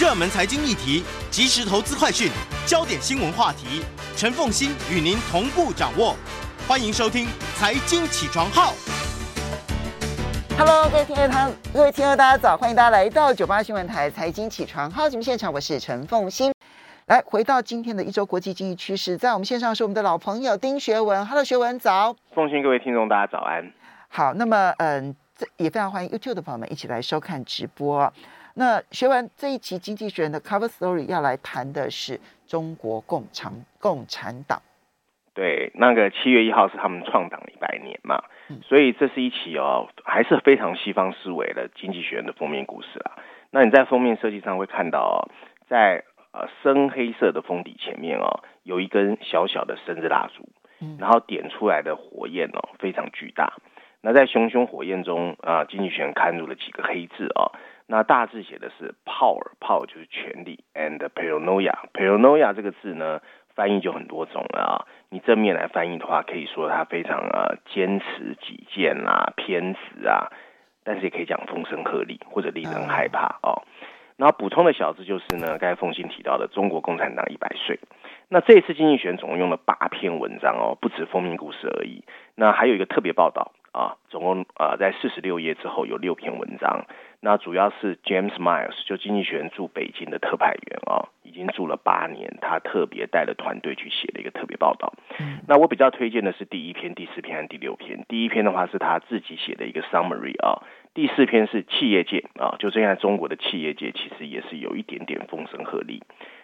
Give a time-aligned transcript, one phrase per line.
[0.00, 2.30] 热门财经议题、即时投资快讯、
[2.66, 3.84] 焦点新闻话题，
[4.16, 6.16] 陈凤欣与您同步掌握。
[6.66, 7.26] 欢迎收听
[7.58, 8.72] 《财经起床号》。
[10.56, 16.50] Hello，各位听众朋友，各位听众大家早，欢迎大家来到九八新闻台《财经起床号》节目现场，我是陈凤欣。
[17.04, 21.26] 来，回到今天的一周国际经济趋势，在我们线上是我们的老朋友丁学文。
[21.26, 22.16] Hello，学文早。
[22.34, 23.70] 凤欣，各位听众大家早安。
[24.08, 28.10] 好，那么嗯，这也非常欢迎 YouTube 的朋友们一起来收看直播。
[28.54, 34.60] 那学完这一期《经济学人》的 Cover Story 要来谈的是中国共产共产党。
[35.32, 38.22] 对，那个七月一号是他们创党一百年嘛。
[38.64, 43.16] 所以这是一期哦，还是非常西方思维的《经济学人》的封面故事啊。
[43.50, 45.30] 那你在封面设计上会看到哦，
[45.68, 50.48] 在呃深黑色的封底前面哦，有一根小小的生日蜡烛，
[50.98, 53.54] 然后点出来的火焰哦非常巨大。
[54.02, 57.52] 那在熊熊火焰中啊，《经济学人》刊入了几个黑字哦，
[57.90, 63.20] 那大致写的是 “power”，power 就是权力，and paranoia，paranoia 这个字呢。
[63.52, 64.86] 翻译就很多种了啊！
[65.10, 70.30] 你正面来翻译的话，可以说它非常呃坚持己见啊、偏执啊，
[70.84, 73.60] 但是也可以讲风声鹤唳或者令人害怕哦。
[74.16, 77.80] 然后补充的小字就是呢，刚才凤馨提到的中国共产党一百岁。
[78.28, 82.04] 那这次经济学总共用了八篇文章哦，不止封面故事而已。
[82.36, 86.86] 那还有一个特别报道啊，总共啊在四十六页之后有六篇文章。
[87.20, 91.08] 那主要是 James Miles 就经济学人驻北京的特派员啊。
[91.22, 94.92] 已经住了八年，他特别带了团队去写了一个特别报道。
[95.20, 98.04] 嗯，那我比较推荐的是第一篇、第四篇和第六篇。
[98.08, 106.00] 第一篇的话是他自己写的一个 summary 啊，第四篇是企业界啊，就现在中国的企业界其实也是有一点点风声鹤唳。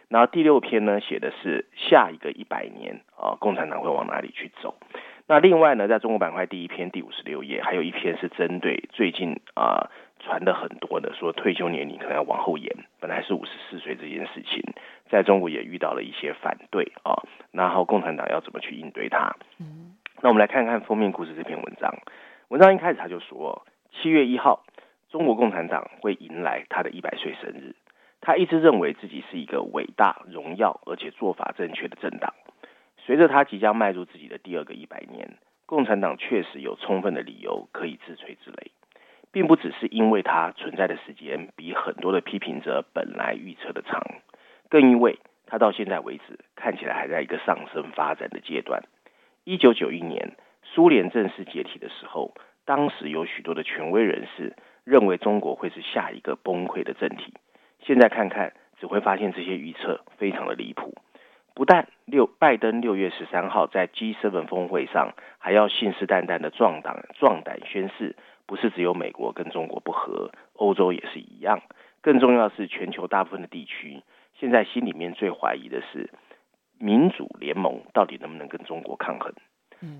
[0.08, 4.76] 然后第六篇呢，写的是下一个一百年啊，共产党会往哪里去走。
[5.26, 9.90] 那另外呢，在中国板块第一篇第五十六页，还有一篇是针对最近啊。
[10.26, 14.60] 传的很多的说退休年龄可能要往后延，本来是五十四岁这件事情，
[15.08, 17.14] 在中国也遇到了一些反对啊，
[17.52, 19.36] 然后共产党要怎么去应对它？
[19.60, 21.94] 嗯，那我们来看看封面故事这篇文章。
[22.48, 24.64] 文章一开始他就说，七月一号，
[25.08, 27.76] 中国共产党会迎来他的一百岁生日。
[28.20, 32.34] 他一直认为自己是一个伟大、荣耀而且做法正确的政党。
[32.98, 38.70] 随着他即将迈入自己的第二个一百年，共产党确实有充分的理由可以自吹自擂。
[39.36, 44.02] 并不只是因为它存在的时间比很多的批评者本来预测的长，
[44.70, 48.82] 更因为它到现在为止看起来还在一个上升发展的阶段。
[49.44, 52.32] 一九九一年苏联正式解体的时候，
[52.64, 57.34] 当时有许多的权威人士认为中国会是下一个崩溃的政体。
[57.80, 60.94] 现在看看，只会发现这些预测非常的离谱。
[61.54, 68.16] 不但六拜登六月十三号在 G7 峰会上还要信誓旦旦的壮胆壮胆宣誓。
[68.46, 71.60] 不是只有美国跟中国不和，欧洲也是一样。
[72.00, 74.02] 更重要的是，全球大部分的地区
[74.38, 76.10] 现在心里面最怀疑的是，
[76.78, 79.32] 民主联盟到底能不能跟中国抗衡？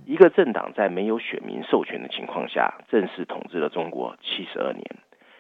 [0.07, 4.85] 一个政党在没有选民授权的情况下，正式统治了中国七十二年。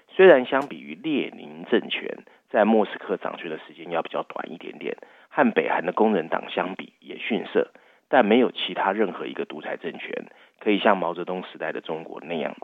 [0.08, 4.96] 虽然相比于列宁政权在莫斯科掌权的时间要比较短一点点，
[5.28, 7.70] 和北韩的工人党相比也逊色，
[8.08, 10.26] 但没有其他任何一个独裁政权
[10.58, 12.56] 可以像毛泽东时代的中国那样。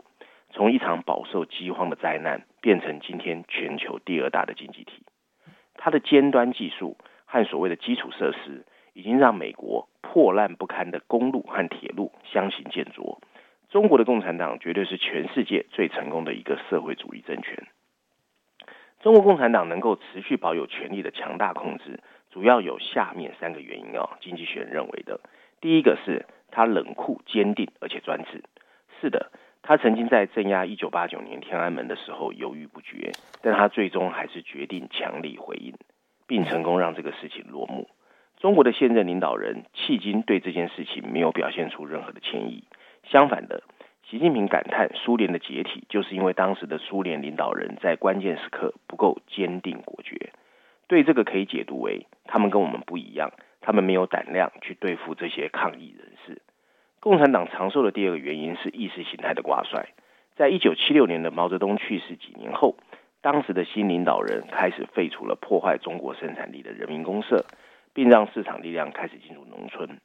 [0.53, 5.03] 从一场饱受饥荒的灾难变成今天全球第二大的经济体，
[5.73, 13.19] 它的尖端技术和所谓的基础设施已经让美国破烂不堪的公路和铁路相形见拙。
[13.69, 17.65] 中国的共产党绝对是全世界最成功的一个社会主义政权。
[19.01, 21.99] 中国共产党能够持续保有权力的强大控制，
[22.29, 24.07] 主要有下面三个原因哦。
[24.21, 25.19] 经济学人认为的，
[25.59, 28.43] 第一个是它冷酷坚定而且专制。
[29.01, 29.31] 是的。
[29.65, 35.73] 他曾经在镇压一九八九年天安门的时候犹豫不决，但他最终还是决定强力回应，
[36.27, 37.87] 并成功让这个事情落幕。
[38.37, 42.65] 中国的现任领导人迄今对这件事情没有表现出任何的歉意，
[43.03, 43.63] 相反的，
[44.09, 50.33] 习近平感叹苏联的解体就是因为当时的苏联领导人在关键时刻不够坚定果决。
[50.89, 56.41] 对这个可以解读为，他们跟我们不一样，他们没有胆量去对付这些抗议人士。
[57.03, 59.89] 共产党长寿的第二个原因是意识形态的挂帅。
[60.37, 62.77] 在一九七六年的毛泽东去世几年后，
[63.19, 67.45] 当时的新领导人开始废除了破坏中国生产力的人民公社，
[67.93, 69.99] 并让市场力量开始进入农村。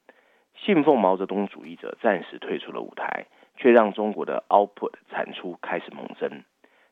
[0.57, 6.43] 信奉毛泽东主义者暂时退出了舞台，却让中国的 output 产出开始猛增。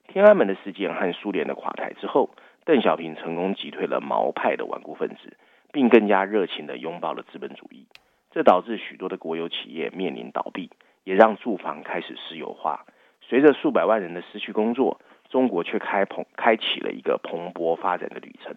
[0.07, 2.31] 天安门的事件和苏联的垮台之后，
[2.65, 5.37] 邓小平成功击退了毛派的顽固分子，
[5.73, 7.89] 并更加热情地拥抱了资本主义。
[8.37, 10.69] 这导致许多的国有企业面临倒闭，
[11.05, 12.85] 也让住房开始私有化。
[13.23, 15.01] 随着数百万人的失去工作，
[15.31, 18.55] 中国却开蓬开启了一个蓬勃发展的旅程。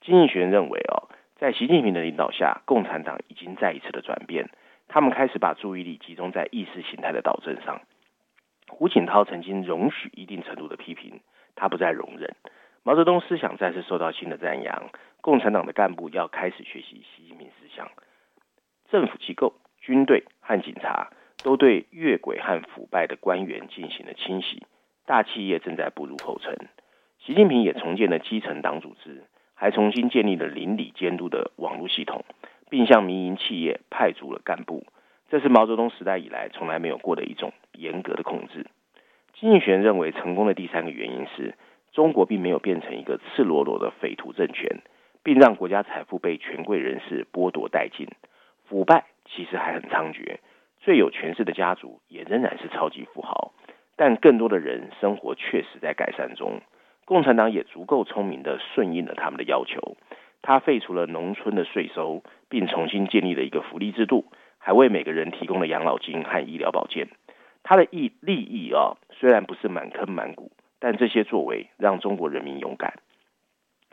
[0.00, 1.06] 经济学人认为哦，
[1.36, 4.50] 在习近平的领导下，共产党已经再一次的转变，
[4.88, 7.82] 他们开始把注意力集中在意识形态的导正上。
[8.68, 11.20] 胡锦涛曾经容许一定程度的批评，
[11.54, 12.34] 他不再容忍。
[12.82, 17.88] 毛泽东思想再次受到新的赞扬，共产党的干部要开始学习习近平思想。
[18.90, 21.10] 政府机构、军队和警察
[21.42, 24.66] 都对越轨和腐败的官员进行了清洗，
[25.06, 26.56] 大企业正在步入后尘。
[27.18, 29.24] 习近平也重建了基层党组织，
[29.54, 32.24] 还重新建立了邻里监督的网络系统，
[32.70, 34.86] 并向民营企业派驻了干部。
[35.28, 38.66] 这是毛泽东时代以来从来没有过的一种严格的控制。
[39.34, 41.54] 经济学认为，成功的第三个原因是。
[41.92, 44.82] 中国并没有变成一个赤裸裸的匪徒政权，
[45.22, 48.06] 并让国家财富被权贵人士剥夺殆尽。
[48.68, 50.38] 腐败其实还很猖獗，
[50.80, 53.52] 最有权势的家族也仍然是超级富豪。
[53.96, 56.60] 但更多的人生活确实在改善中。
[57.04, 59.96] 共产党也足够聪明地顺应了他们的要求。
[60.42, 64.26] 他废除了农村的税收，并重新建立了一个福利制度，
[64.58, 67.08] 还为每个人提供了养老金和医疗保健。
[67.62, 70.52] 他的益利益啊，虽然不是满坑满谷。
[70.78, 72.98] 但这些作为让中国人民勇敢。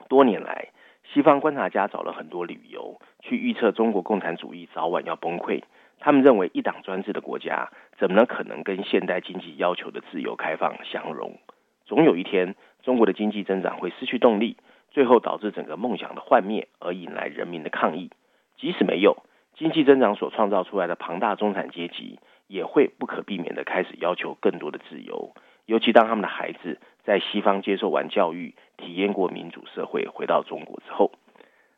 [0.09, 0.67] 多年来，
[1.11, 5.61] 西方观察家找了很多理由去预测中国共产主义早晚要崩溃。
[5.99, 11.37] 他们认为，一党专制的国家怎么能可能跟现代经济要求的自由开放相容？
[11.85, 14.57] 总有一天，中国的经济增长会失去动力，
[14.89, 18.09] 最后导致整个梦想的幻灭，而引来人民的抗议。
[18.57, 19.23] 即使没有
[19.55, 25.33] 经济增长所创造出来的庞大中产阶级，也会不可避免地开始要求更多的自由。
[25.65, 31.11] 尤其当他们的孩子在西方接受完教育、体验过民主社会，回到中国之后，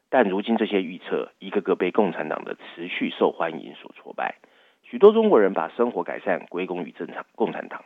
[0.09, 4.35] 但如今这些预测一个个被共产党的持续受欢迎所挫败。
[4.83, 7.83] 许多中国人把生活改善归功于正常共产党。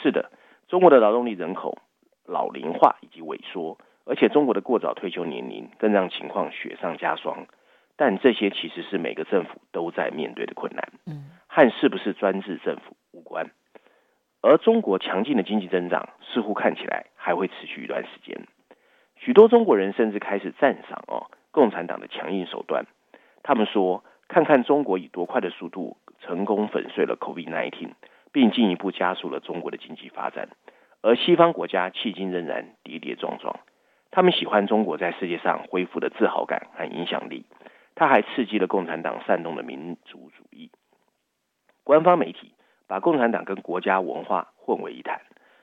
[0.00, 0.30] 是的，
[0.68, 1.78] 中国的劳动力人口
[2.24, 7.46] 老龄化以及萎缩，而且中国的过早退休年龄更让情况雪上加霜。
[7.96, 13.50] 但这些其实是每个政府都在面对的困难，嗯和是不是专制政府无关。
[14.46, 18.46] 而中国强劲的经济增长似乎看起来还会持续一段时间。
[19.16, 22.86] 许多中国人甚至开始赞赏哦共产党的强硬手段。
[23.42, 27.90] 他们说：“看看中国以多快的速度成功粉碎了 COVID-19，
[28.30, 30.48] 并进一步加速了中国的经济发展。”
[31.02, 33.58] 而西方国家迄今仍然跌跌撞撞。
[34.12, 37.46] 他们喜欢中国在世界上恢复的自豪感和影响力。
[37.96, 40.70] 他还刺激了共产党煽动的民族主义。
[41.82, 42.55] 官方媒体。
[42.88, 45.20] 把共产党跟国家文化混为一谈，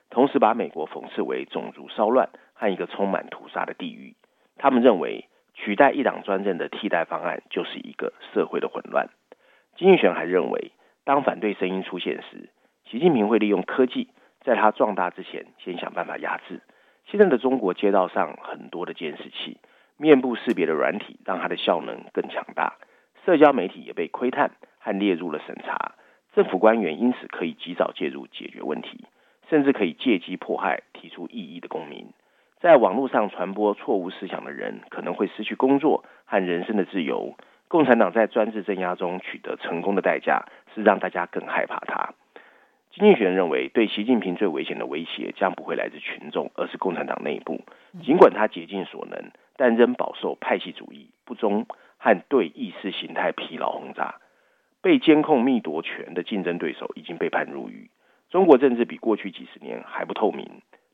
[0.09, 4.15] 同时把美国讽刺为种族骚乱和一个充满屠杀的地狱。
[4.57, 9.09] 他们认为取代一党专政的替代方案就是一个社会的混乱。
[9.75, 10.71] 经济学还认为，
[11.03, 12.49] 当反对声音出现时，
[12.89, 14.09] 习近平会利用科技，
[14.41, 16.61] 在他壮大之前先想办法压制。
[17.05, 19.57] 现在的中国街道上很多的监视器、
[19.97, 22.75] 面部识别的软体，让它的效能更强大。
[23.25, 25.95] 社交媒体也被窥探和列入了审查。
[26.33, 29.05] 政府官员因此可以及早介入解决问题，
[29.49, 32.07] 甚至可以借机迫害提出异议的公民。
[32.59, 37.35] 在网络上传播错误思想的人可能会失去工作和人生的自由。
[37.67, 42.13] 共产党在专制镇压中取得成功的代价是让大家更害怕他。
[42.91, 47.61] 经济学人认为，对习近平最危险的威胁将不会来自群众，而是共产党内部。
[48.03, 51.65] 尽管他竭尽所能，但仍饱受派系主义、不忠
[51.97, 54.15] 和对意识形态疲劳轰炸。
[54.83, 57.89] 被监控密夺权的竞争对手已经被判入狱。
[58.29, 60.45] 中国政治比过去几十年还不透明，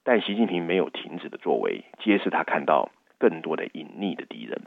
[0.03, 4.61] 但习近平没有停止的作为，揭示他看到更多的隐匿的敌人。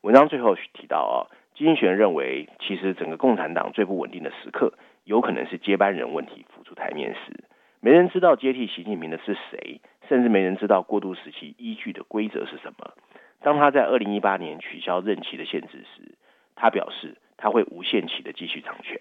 [0.00, 4.72] 文章最后提到啊，经济学人认为，其实整个共产党最不稳定的时刻，
[5.04, 7.44] 有可能是接班人问题浮出台面时，
[7.80, 12.94] 没人知道接替习近平的是谁，甚至没人知道过渡时期依据的规则是什么。
[13.42, 16.14] 当他在二零一八年取消任期的限制时，
[16.56, 17.18] 他表示。
[17.42, 18.96] 他会无限期的继续掌权，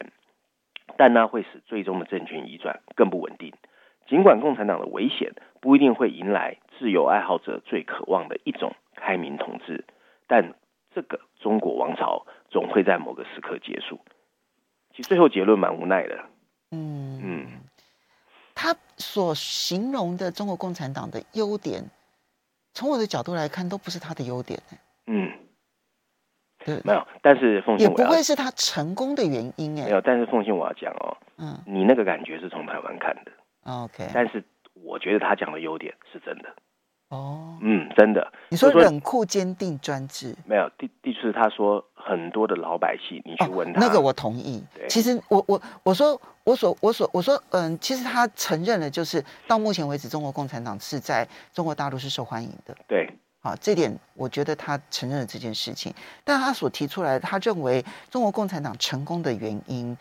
[0.97, 3.53] 但那会使最终的政权移转更不稳定。
[4.07, 5.31] 尽管共产党的危险
[5.61, 9.85] 不一定会迎来自由爱好者最渴望的一种开明统治，
[10.25, 10.55] 但
[10.91, 13.99] 这个中国王朝总会在某个时刻结束。
[14.95, 16.25] 其实最后结论蛮无奈的。
[16.71, 17.47] 嗯嗯，
[18.55, 21.83] 他所形容的中国共产党的优点，
[22.73, 24.59] 从我的角度来看，都不是他的优点。
[25.05, 25.31] 嗯。
[26.65, 29.85] 对，没有，但是奉献也不会是他成功的原因哎。
[29.85, 33.31] 没有，但是奉信我要讲哦，嗯，你那个感觉是从台湾看的
[33.65, 34.07] ，OK。
[34.13, 36.49] 但是我觉得他讲的优点是真的，
[37.09, 38.31] 哦，嗯，真的。
[38.49, 40.69] 你说冷酷、坚定、专制，没有。
[40.77, 44.63] 第第次他说很多的老百姓，你去问他，哦、那个我同意。
[44.87, 52.75] 其实我我我说我所我所我说嗯，其实他承认了，就是到目前为止，中国共产党是在中国大陆是受欢迎的。
[52.87, 53.07] 对，
[53.41, 55.93] 好，这点我觉得他承认了这件事情。
[56.23, 59.97] 但他所提出来的，他认为中国共产党成功的原因，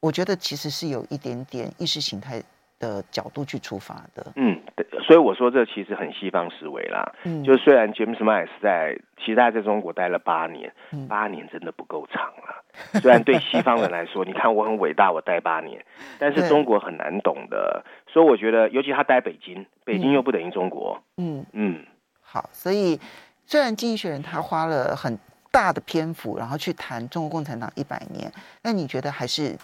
[0.00, 2.42] 我觉得其实是有一点点意识形态
[2.78, 4.32] 的角度去出发的。
[4.36, 4.60] 嗯。
[5.04, 10.72] 所以我说这其实很西方思维啦，嗯，就虽然 James Miles 在其实他在中国待了八年，
[11.08, 12.64] 八年真的不够长了。
[13.00, 15.84] 虽然对西方人来说， 你看我很伟大，我待八年，
[16.18, 17.84] 但是中国很难懂的。
[18.06, 21.02] 所以我觉得，尤其他待北京，北京又不等于中国。
[21.16, 21.84] 嗯嗯，
[22.32, 22.98] 好，所以
[23.44, 25.18] 虽然《经济学人》他花了很
[25.50, 29.54] 大的篇幅，然后去谈中国共产党一百年，那你觉得还是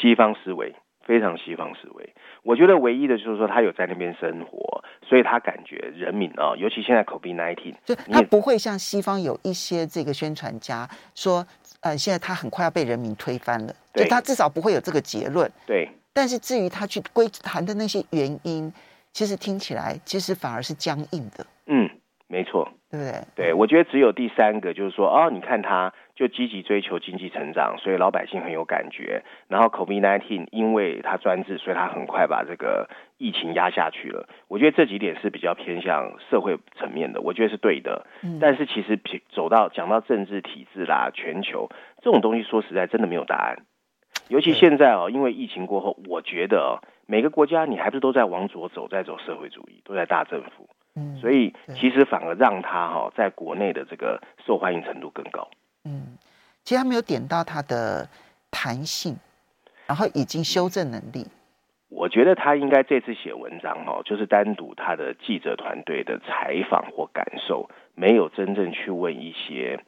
[0.00, 0.74] 西方思维？
[1.04, 11.46] 非常西方思维，我觉得唯一的就是说他有在那边生活，所以他感觉人民啊，尤其现在 COVID-19，就他不会像西方有一些这个宣传家说，
[11.80, 15.48] 呃，现在他很快要被人民推翻了，对就他至少不会有这个结论。
[15.64, 18.72] 对，但是至于他去归谈的那些原因，
[19.12, 21.46] 其实听起来其实反而是僵硬的。
[21.66, 21.88] 嗯，
[22.28, 22.68] 没错。
[22.88, 23.12] 对不对？
[23.34, 29.24] 对，我觉得只有第三个，就是说，哦，你看他就积极追求经济成长，所以老百姓很有感觉。
[29.48, 34.28] 然后 COVID-19，因为他专制，所以他很快把这个疫情压下去了。
[34.48, 38.06] 我觉得这几点是比较偏向社会层面的，我觉得是对的。
[38.22, 38.38] 嗯。
[38.40, 41.68] 但是其实走到讲到政治体制啦、全球
[42.02, 43.66] 这种东西，说实在真的没有答案。
[44.28, 50.68] 尤其现在哦，因为疫情过后，我觉得哦，每个国家你还不是都在往左走，在走社会主义，都在大政府。
[50.96, 55.48] 嗯，所以其实反而让他哈在国内的这个受欢迎程度更高。
[55.84, 56.16] 嗯，
[56.64, 58.08] 其实他没有点到他的
[58.50, 59.16] 弹性，
[59.86, 61.26] 然后已经修正能力。
[61.88, 69.78] 我觉得他应该这次写文章哈，就是单独他的记者团队的采访或感受，没有真正去问一些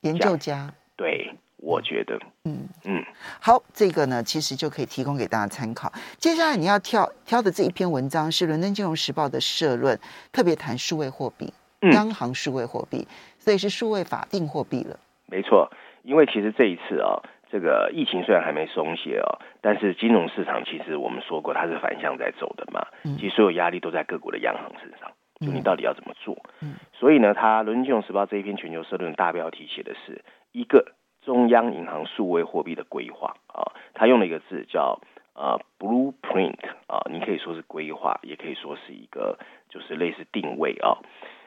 [0.00, 0.74] 研究家。
[0.96, 1.32] 对。
[1.58, 3.02] 我觉得，嗯嗯，
[3.40, 5.90] 好，这个呢，其实就可以提供给大家参考。
[6.18, 9.98] 接下来你要挑挑的这一篇文章是《伦敦金融时报》的社论，
[10.32, 11.52] 特别谈数位货币，
[11.92, 13.08] 央行数位货币，
[13.38, 14.98] 所以是数位法定货币了。
[15.26, 15.68] 没错，
[16.02, 17.18] 因为其实这一次啊，
[17.50, 22.86] 这个疫情虽然还没松懈哦，但是金融市场其实我们说过它是反向在走的嘛，
[23.18, 25.10] 其实所有压力都在各国的央行身上，
[25.40, 26.36] 就你到底要怎么做？
[26.60, 30.22] 嗯，所以呢，他《伦敦金融时报》这一篇全球社论大标题写的是
[30.52, 30.92] 一个。
[31.26, 35.00] 中央银行数位货币的规划啊，他用了一个字叫
[35.34, 36.56] 呃 blueprint
[36.86, 39.36] 啊，你可以说是规划，也可以说是一个
[39.68, 40.98] 就是类似定位啊。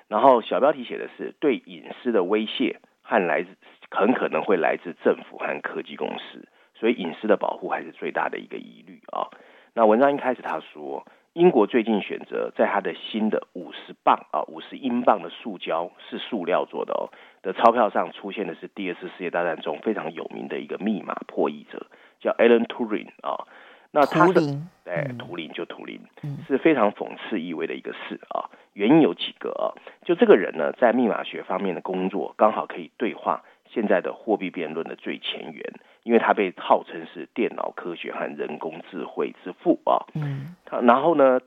[0.09, 3.55] 然后小标题写的是对隐私的威胁和来自
[3.89, 6.45] 很可能会来自政府和科技公司，
[6.75, 9.31] 所以隐私的保护还是最大的一个疑虑啊。
[9.73, 11.05] 那文章一开始他说。
[11.33, 21.87] 英国最近选择在他的新的五十磅啊，五十英镑的塑胶是塑料做的哦的钞票上出现的是第二次世界大战中非常有名的一个密码破译者，
[22.19, 23.47] 叫 Alan Turing 啊。
[23.91, 24.39] 那他是
[24.85, 25.99] 哎图灵就图灵，
[26.47, 28.49] 是非常讽刺意味的一个事啊。
[28.73, 29.73] 原因有几个啊，
[30.05, 35.73] 就这个人呢，在密码学方面的工作刚好可以对话现在的货币辩论的最前沿。
[36.03, 41.39] 因为他被号称是电脑科学和人工智慧之父啊，嗯，他然后呢，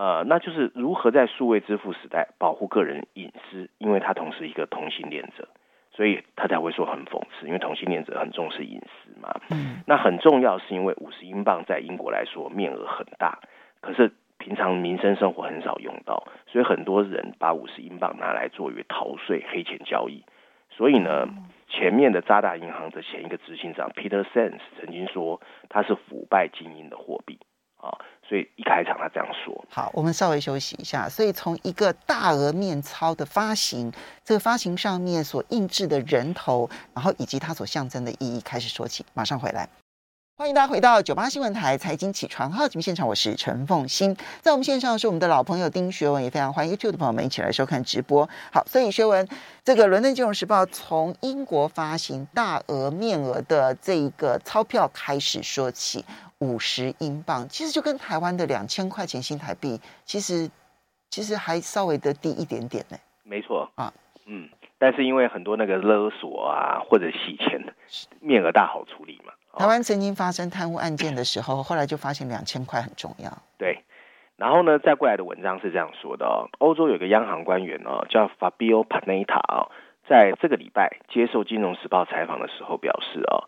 [0.00, 5.46] 呃，那就是如何在数位支付时代保护个人隐私，因为他同时一个同性恋者，
[5.92, 13.40] 所以他才会说很讽刺，因为同性恋者很重视隐私嘛，嗯，那很重要是因为五十英镑在英国来说面额很大，
[13.82, 20.24] 可是平常民生生活很少用到，所以很多人把五十英镑拿来作为逃税、黑钱交易，
[20.70, 21.28] 所以呢。
[21.72, 27.38] 前面的渣打银行的前一个执行长 Peter Sands 曾经说，它是腐败精英的货币
[27.80, 27.88] 啊，
[28.28, 29.64] 所以一开场他这样说。
[29.70, 31.08] 好，我们稍微休息一下。
[31.08, 33.90] 所以从一个大额面钞的发行，
[34.24, 39.04] 这个发行上面所印制的人头，然后以及它所象征的意义开始说起。
[39.14, 39.68] 马上回来。
[40.40, 44.16] 欢迎大家回到九八新闻台财经起床号节目现场，我是陈凤欣。
[44.40, 48.26] 在我们线上是我们的老朋友丁学文，也非常欢迎 YouTube 的朋友们一起来收看直播。
[48.50, 49.28] 好，所以学文，
[49.62, 56.02] 这个《伦敦金融时报》从英国发行大额面额的这一个钞票开始说起，
[56.38, 60.50] 五十英镑，其实就跟台湾的两千块钱新台币，其实
[61.10, 62.96] 其实还稍微的低一点点呢。
[63.24, 63.92] 没错啊，
[64.24, 67.74] 嗯，但是因为很多那个勒索啊或者洗钱的
[68.20, 69.34] 面额大好处理嘛。
[69.56, 73.30] 台湾曾经发生贪污案件的时候， 后来就发现两千块很重要。
[73.58, 73.84] 对，
[74.36, 79.70] 然后呢，再过来的文章是这样说的哦：欧洲有个央行官员哦，叫 Fabio Panetta 哦，
[80.08, 83.44] 在这个礼拜接受《金融时报》采访的时候表示哦，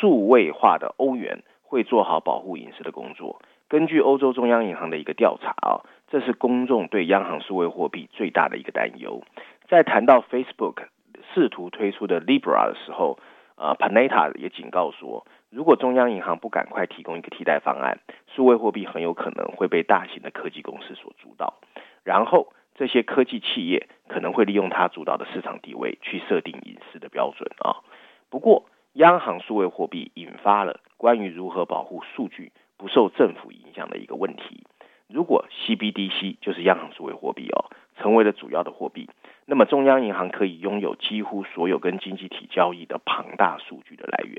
[0.00, 3.40] 数位化的欧元会做好保护隐私的工作。
[3.68, 9.22] 根据欧洲中央银行的一个调查哦，这是公众对央行数位货币最大的一个担忧。
[9.68, 10.88] 在谈到 Facebook
[11.32, 13.18] 试图推出的 Libra 的时候。
[13.56, 21.54] 呃，Panetta 也警告说，如果中央银行不赶快提供一个替代方案，数位货币很有可能会被大型的科技公司所主导，
[22.02, 27.86] 然后这些科技企业可能会利用它主导的市场地位去设定隐私的标准啊。
[28.30, 34.64] 不过，央行数位货币引发了关于如何保护数据不受政府影响的一个问题。
[35.06, 39.08] 如果 CBDC 就是央行数位货币哦，成为了主要的货币，
[39.46, 44.36] 那么中央银行可以拥有几乎所有跟经济体交易的庞大数据的来源。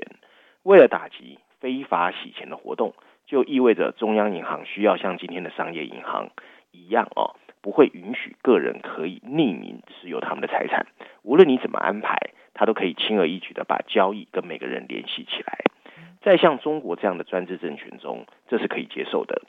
[0.66, 2.92] 为了打击非法洗钱的活动，
[3.24, 6.30] 就意味着中央银行需要像今天的商业银行
[6.72, 10.88] 一样哦，不会允许个人可以匿名持有他们的财产。
[11.22, 12.18] 无论你怎么安排，
[12.52, 15.60] 它都可以轻而易举的把交易跟每个人联系起来。
[16.20, 19.42] 在像中国这样的专制政权中，这是可以接受的。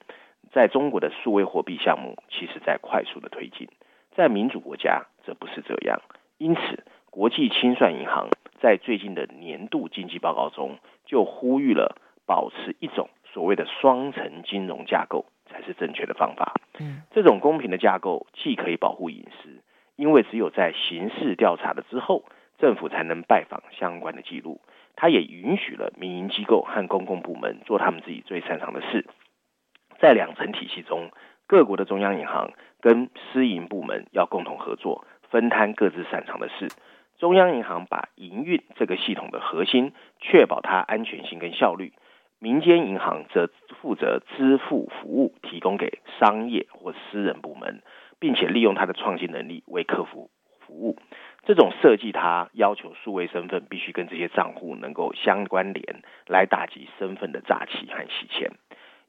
[0.51, 3.67] 在中国的数位货币项目，其实在快速的推进，
[4.15, 5.99] 在民主国家则不是这样。
[6.37, 6.85] 因此，
[7.17, 8.29] 国际清算银行
[8.61, 16.53] 在最近的年度经济报告中，就呼吁了保持一种所谓的双层金融架构才是正确的方法。
[16.79, 19.49] 嗯，这种公平的架构既可以保护隐私，
[19.95, 22.23] 因为只有在刑事调查了之后，
[22.59, 24.61] 政府才能拜访相关的记录。
[24.95, 29.07] 它也允许了民营机构和公共部门做他们自己最擅长的事。
[29.97, 31.09] 在两层体系中，
[31.47, 36.67] 各国的中央银行跟私营部门要共同合作，分摊各自擅长的事。
[37.17, 41.93] 中央银行把营运这个系统的核心，确保它安全性跟效率；
[42.39, 43.49] 民间银行则
[43.81, 47.81] 负责支付服务，提供给商业或私人部门，
[48.19, 50.95] 并且利用它的创新能力为客户服务。
[51.43, 58.51] 这种设计，它要求数位身份必须跟这些账户能够相关联，来打击身份的诈欺和洗钱。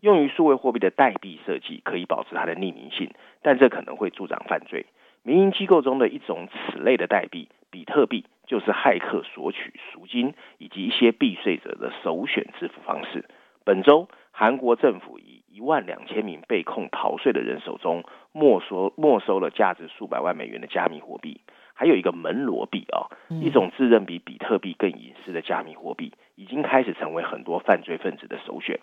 [0.01, 3.11] 用于数位货币的代币设计可以保持它的匿名性，
[3.43, 4.87] 但这可能会助长犯罪。
[5.25, 13.25] 民营机构中的一种此类的代币——比特币，就是骇客索取赎金以及一些避税者的首选支付方式。
[13.65, 21.41] 本周，韩国政府以一万两千名被控逃税的人手中没收没收了价值数百万美元的加密货币。
[21.75, 23.07] 还有一个门罗币啊，
[23.41, 28.81] 一种自认比比特币更隐私的加密货币，已经开始成为很多犯罪分子的首选。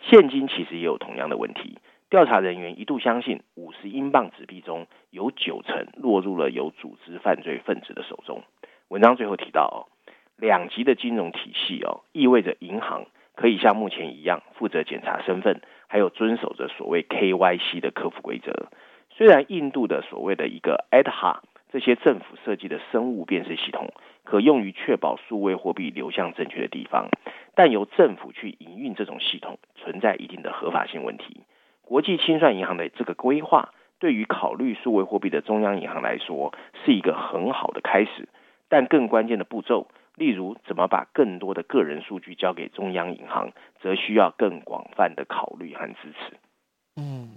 [0.00, 1.78] 现金其实也有同样的问题。
[2.08, 8.44] 调查人员一度相信，五十英镑纸币中有九成落入了有组织犯罪分子的手中。
[8.88, 9.90] 文章最后提到哦，
[10.36, 18.68] 两级的金融体系哦，意味着银行可以像目前一样负责检查身份，还有遵守着所谓 KYC 的客服规则。
[19.10, 21.40] 虽然印度的所谓的一个 Aadhaar
[21.72, 23.92] 这些政府设计的生物辨识系统
[24.22, 27.08] 可用于确保数位货币流向正确的地方，
[27.56, 31.40] 但由政府去营运这种系统存在一定的合法性问题。
[31.86, 36.52] 国际清算银行的这个规划，对于考虑数位货币的中央银行来说
[36.84, 38.28] 是一个很好的开始，
[38.68, 46.36] 但更关键的步骤，例如怎么把更多的个人数据交给中央银行，则需要更广泛的考虑和支持。
[46.96, 47.30] 嗯。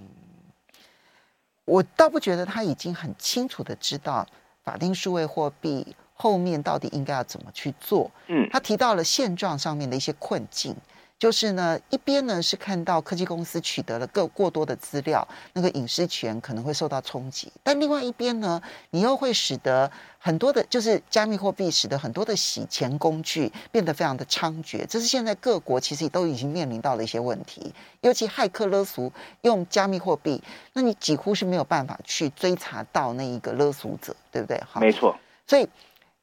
[1.65, 4.25] 我倒不觉得他已经很清楚的知道
[4.63, 8.09] 法定数位货币后面到底应该要怎么去做。
[8.25, 10.75] 嗯，他提到了现状上面的一些困境。
[11.19, 24.85] 就是呢，一边呢是看到科技公司取得了过过多的资料，那个隐私权可能会受到冲击；但另外一边呢，你又会使得很多的，就是加密货币使得很多的洗钱工具变得非常的猖獗。
[24.87, 34.57] 这是现在各国其实都已经面临到了一些问题，尤其骇客勒索用加密货币，那你几乎是没有办法去追查到那一个勒索者，对不对？
[34.65, 35.13] 好，没错。
[35.45, 35.67] 所以。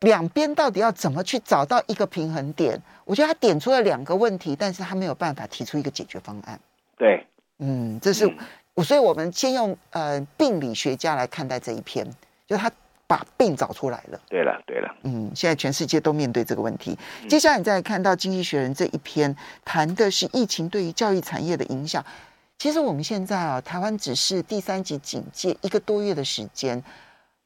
[0.00, 2.80] 两边到底要怎么去找到一个平衡点？
[3.04, 6.60] 我觉得他点出了两个问题，但是他没有办法提出一个解决方案。
[6.98, 7.26] 对，
[7.60, 8.26] 嗯，这是，
[8.74, 12.06] 嗯、所以我们先用呃病理学家来看待这一篇，
[12.46, 12.70] 就他
[13.06, 14.20] 把病找出来了。
[14.28, 16.98] 对了，对了，嗯，现在全世界都面对这个问题。
[17.26, 22.04] 接下来你再看到《经济学人》这一篇，谈的是疫情对于教育产业的影响。
[22.58, 26.82] 其实我们现在啊，台湾只是第三级警戒一个多月的时间。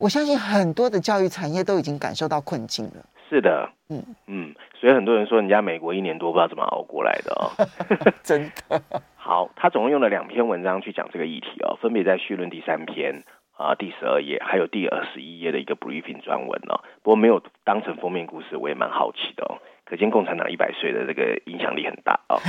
[0.00, 3.04] 我相信很多的教育产业都已经感受到困境了。
[3.28, 7.52] 是的，嗯嗯，所以很多人说人家美国一年多不知道怎么熬过来的哦。
[8.24, 8.82] 真的。
[9.14, 16.80] 好，他总共用了两篇文章去讲这个议题哦，分别在序论第三篇啊第十二页，还有第二十一页的一个 briefing 专文哦。
[17.02, 19.60] 不过没有当成封面故事，我也蛮好奇的哦。
[19.84, 22.40] 可见共产党一百岁的这个影响力很大哦。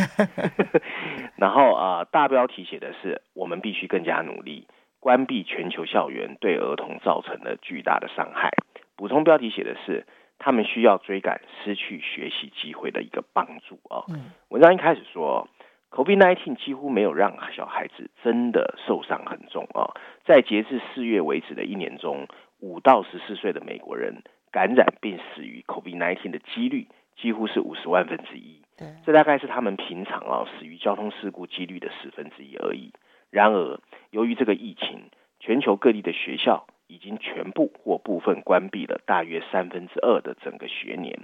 [1.36, 4.68] 然后啊，大标题写的是我们必须更加努力。
[5.02, 8.52] 关闭全球校园对儿童造成了巨大的伤害。
[8.96, 10.06] 补充标题写的是，
[10.38, 14.06] 他们需要追赶失去学习机会的一个帮助啊。
[14.50, 15.50] 文章一开始说
[15.90, 19.90] ，COVID-19 几乎没有让小孩子真的受伤很重啊。
[20.24, 22.28] 在截至四月为止的一年中，
[22.60, 26.88] 五到十四岁的美国人感染并死于 COVID-19 的几率
[27.18, 28.62] 几乎是五十万分之一。
[28.78, 32.94] 对，这大概是他们平常啊死于交通事故几率的十分之一而已。
[33.32, 41.18] 然而，由于这个疫情，全球各地的学校已经全部或部分关闭了大约三分之二的整个学年。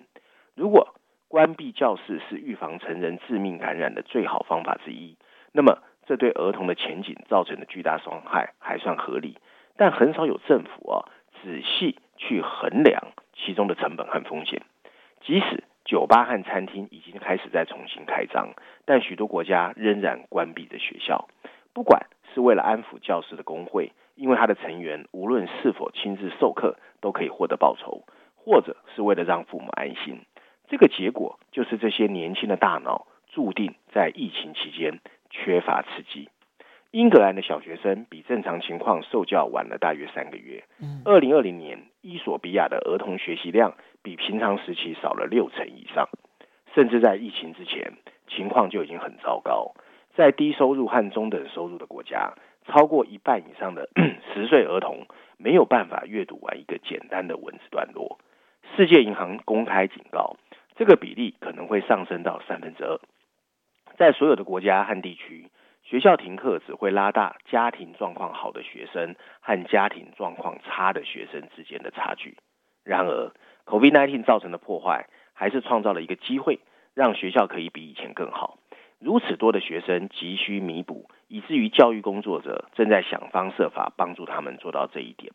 [0.56, 0.96] 如果
[1.28, 5.18] 关闭教室是预防成人致命感染的最好方法之一，
[5.52, 9.38] 那么这对儿童的前景造成的巨大伤害还算合理。
[9.76, 11.06] 但很少有政府啊
[11.44, 14.62] 仔细去衡量其中的成本和风险。
[15.20, 18.54] 即使酒吧和餐厅已经开始在重新开张，
[18.86, 21.28] 但许多国家仍然关闭着学校。
[21.78, 28.02] 不管是为了安抚教师的工会，因为他的成员无论是否亲自授课都可以获得报酬，
[28.36, 30.22] 或者是为了让父母安心，
[30.68, 36.30] 这个结果就是这些年轻的大脑注定在疫情期间缺乏刺激。
[36.90, 40.64] 英格兰的小学生比正常情况受教晚了大约三个月。
[41.06, 46.10] 二零二零年，伊索比亚的儿童学习量比平常时期少了六成以上，
[46.74, 47.94] 甚至在疫情之前，
[48.28, 49.76] 情况就已经很糟糕。
[50.18, 52.34] 在低收入和中等收入的国家，
[52.66, 53.88] 超过一半以上的
[54.34, 55.06] 十岁儿童
[55.38, 58.18] 没有办法阅读完一个简单的文字段落。
[58.76, 60.36] 世界银行公开警告，
[60.76, 63.00] 这个比例可能会上升到三分之二。
[63.96, 65.52] 在所有的国家和地区，
[65.84, 72.36] 学校停课只会拉大家庭状况好的学生和家庭状况差的学生之间的差距。
[72.84, 73.32] 然而
[73.68, 76.60] ，COVID-19 造成的破坏还是创造了一个机会，
[76.96, 78.58] 让学校可以比以前更好。
[79.00, 85.32] 如此多的学生急需弥补，以至于教育工作者正在想方设法帮助他们做到这一点。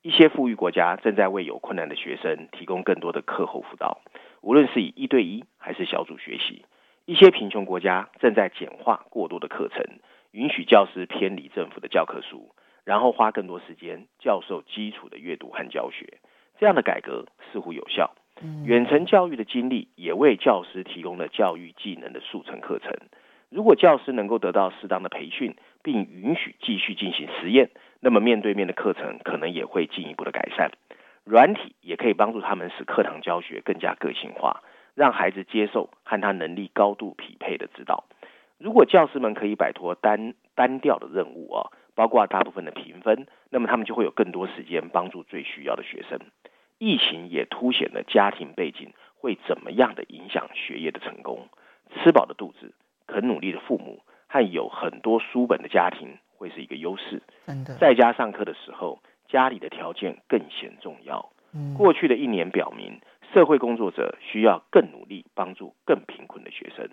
[0.00, 4.00] 一些富裕国家正在为有困难的学生提供更多的课后辅导，
[4.40, 6.64] 无论是以一对一还是小组学习。
[7.04, 9.84] 一些贫穷国家正在简化过多的课程，
[10.30, 16.18] 允许教师偏离政府的教科书，然后花更多时间教授基础的阅读和教学。
[16.58, 18.14] 这样的改革似乎有效。
[18.64, 22.92] 远程教育的经历也为教师提供了教育技能的速成课程。
[23.50, 30.70] 如果教师能够得到适当的培训，并允许继续进行实验，那么面对面的课程可能也会进一步的改善。
[31.24, 34.62] 软体也可以帮助他们使课堂教学更加个性化。
[34.94, 38.04] 让孩子接受和他能力高度匹配的指导。
[38.58, 46.18] 如果教师们可以摆脱单单调的任务啊，包括大部分的评分，那么他们就会有更多时间帮助最需要的学生。
[46.82, 51.46] 疫情也凸显了家庭背景会怎么样的影响学业的成功。
[51.94, 52.74] 吃饱的肚子、
[53.06, 57.22] 肯努力的父母和有很多书本的家庭会是一个优势。
[57.46, 61.30] 真的，在家上课的时候，家里的条件更显重要。
[61.78, 63.00] 过去的一年表明。
[63.32, 66.86] 社会工作者需要更努力帮助更贫困的学生，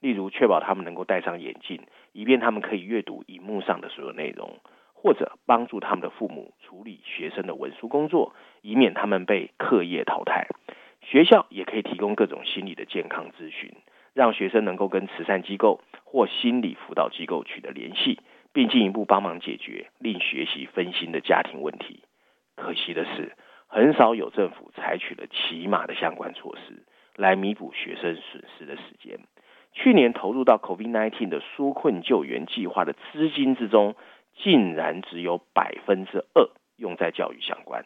[0.00, 1.80] 例如确保他们能够戴上眼镜，
[2.12, 4.58] 以便他们可以阅读荧幕上的所有内容，
[5.04, 10.48] 或者帮助他们的父母处理学生的文书工作，以免他们被课业淘汰。
[11.02, 13.70] 学校也可以提供各种心理的健康咨询，
[14.14, 18.18] 让学生能够跟慈善机构或心理辅导机构取得联系，
[18.54, 22.00] 并进一步帮忙解决令学习分心的家庭问题。
[22.56, 23.36] 可惜的是，
[23.66, 26.82] 很少有政府采取了起码的相关措施
[27.16, 29.20] 来弥补学生损失的时间。
[29.76, 33.96] 去年投入到 COVID-19 的纾困救援计划的资金之中，
[34.36, 37.84] 竟然只有百分之二用在教育相关。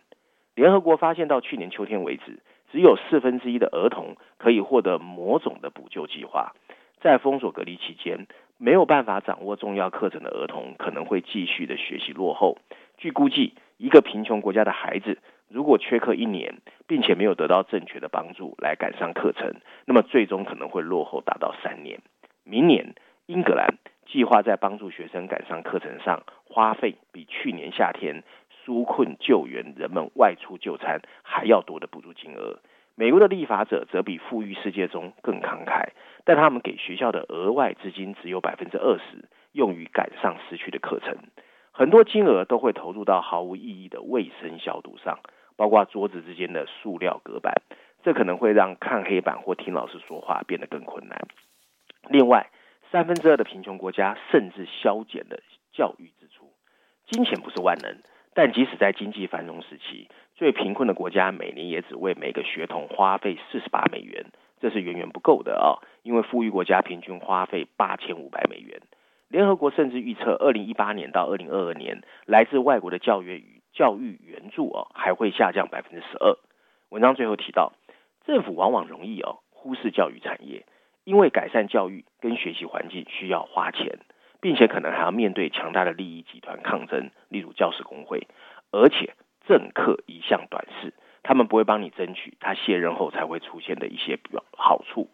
[0.55, 2.41] 联合国发现，到去年秋天为止，
[2.73, 6.55] 只有四分之一的儿童可以获得某种的补救计划。
[7.01, 12.59] 在封锁隔离期间，没有办法掌握重要课程的儿童可能会继续的学习落后。
[12.97, 16.57] 据估计，一个贫穷国家的孩子，如果缺课一年，
[16.89, 22.01] 并且没有得到正确的帮助来赶上课程，那么最终可能会落后达到三年。
[22.43, 23.77] 明年，英格兰
[24.11, 28.25] 计划在帮助学生赶上课程上花费比去年夏天
[28.64, 32.59] 纾困救援人们外出就餐还要多的补助金额。
[32.94, 35.90] 美国的立法者则比富裕世界中更慷慨，
[36.25, 41.16] 但他们给学校的额外资金只有百分之二十用于赶上失去的课程，
[41.71, 45.18] 很多金额都会投入到毫无意义的卫生消毒上。
[45.57, 47.53] 包括桌子之间的塑料隔板，
[48.05, 51.18] 这可能会让看黑板或听老师说话变得更困难。
[52.09, 52.49] 另外，
[52.90, 55.38] 三分之二的贫穷国家甚至削减了
[55.72, 56.53] 教育支出。
[57.07, 57.98] 金钱不是万能，
[58.35, 64.27] 但即使在经济繁荣时期，最贫困的国家每年也只为每个学童花费四十八美元，
[64.61, 65.81] 这是远远不够的啊！
[66.03, 68.81] 因为富裕国家平均花费八千五百美元。
[69.29, 76.37] 联合国甚至预测，二零一八年到二零二二年，来自外国的教育与教育援助哦，还会下降百分之十二。
[76.88, 77.72] 文章最后提到，
[78.24, 80.64] 政府往往容易哦忽视教育产业，
[81.09, 83.99] 因为改善教育跟学习环境需要花钱，
[84.42, 88.27] 并且可能还要面对强大的利益集团抗争，例如教师工会。
[88.73, 89.14] 而且
[89.47, 90.92] 政客一向短视，
[91.23, 94.18] 他们不会帮你争取他卸任后才会出现的一些
[94.55, 95.09] 好处。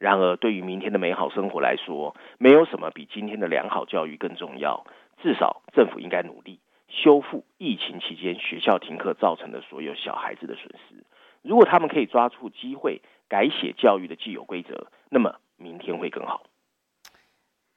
[0.00, 4.84] 然而，对于明天的美好生活来说，没有什么比今天的良好教育更重要。
[5.22, 11.04] 至少，政府应该努力修复疫情期间学校停课造成的所有小孩子的损失。
[11.42, 16.42] 如果他们可以抓住机会改写教育的既有规则，那么明天会更好。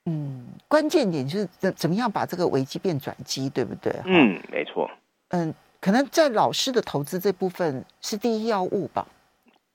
[0.06, 3.94] 嗯，关键点就是怎怎么样把这个危机变转机，对不对？
[4.06, 4.90] 嗯，没错。
[5.30, 9.06] 嗯，可能在老师的投资这部分是第一要务吧。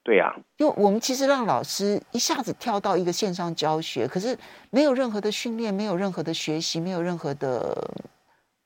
[0.03, 4.37] 对呀、啊，因为我们其实让老师一下子跳到一个线上教学，可是
[4.71, 7.91] 没有任何的训练，没有任何的学习，没有任何的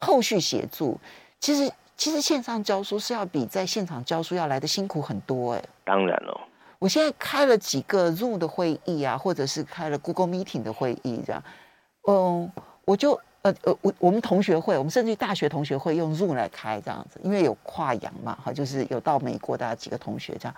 [0.00, 0.98] 后续协助。
[1.38, 5.62] 其实，其实线上教书是要比在现场教书要来得辛苦很多哎。
[5.84, 6.40] 当然了，
[6.78, 11.42] 我现在开了几个 Zoom 的会议啊，或者是开了 Google Meeting 的会议这样，
[12.06, 12.50] 嗯，
[12.84, 20.54] 我就呃呃，我我们同学会，我们甚至于大学同学会用 Zoom 来开这样子，因为有跨洋嘛，哈，就是有到美国的几个同学这样。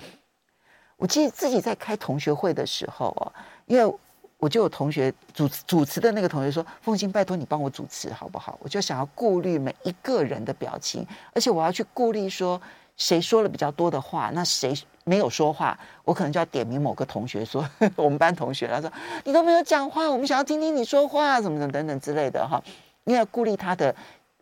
[0.97, 3.33] 我记得自己在开同学会的时候哦，
[3.65, 3.99] 因为
[4.37, 12.61] 我就有同学主主持的那个同学说：“凤馨，拜托你帮我主持好不好？”我就想要顾虑每一个人的表情，而且我要去顾虑说
[12.97, 14.75] 谁说了比较多的话，那谁
[15.11, 18.89] 没有说话，我可能就要点名某个同学说呵呵 我们班同学，他说
[19.25, 22.63] 你都没有讲话，我们想要听听你说话，什么怎么等等之类的哈，
[23.03, 23.93] 因为要顾虑他的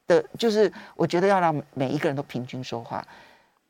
[0.06, 3.02] 的，就是我觉得要让每一个人都平均说话。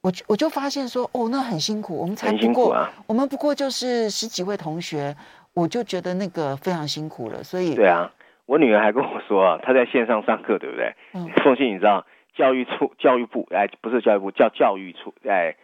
[0.00, 5.14] 我我就发现说，哦，那很辛苦，我们才不过，啊、我们不过就是十几位同学，
[5.54, 7.44] 我就觉得那个非常辛苦了。
[7.44, 8.10] 所以，对啊，
[8.46, 10.94] 我女儿还跟我说，她在线上上课，对不对？
[11.14, 11.28] 嗯。
[11.44, 12.04] 凤信，你知道
[12.36, 15.56] 教育处、教育部，哎，不是教育部，叫教育处，哎，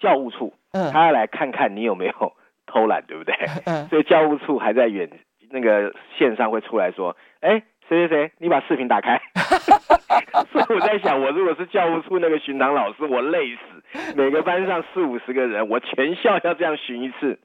[0.00, 2.32] 教务处，嗯，他要来看看你有没有
[2.66, 3.34] 偷懒，对不对？
[3.64, 3.88] 嗯。
[3.88, 5.08] 所以教务处还在远
[5.50, 7.62] 那个线上会出来说，哎。
[7.88, 9.20] 谁谁谁，你把视频打开。
[10.50, 14.14] 所以我在想，我如果是教务处那个巡堂老师，我累死。
[14.14, 17.38] 每个班上四五十个人，我全校要这样巡一次。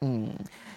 [0.00, 0.30] 嗯，